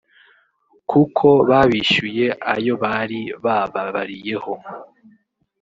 kuko 0.89 1.27
babishyuye 1.49 2.25
ayo 2.53 2.73
bari 2.83 3.19
bababariyeho 3.43 4.53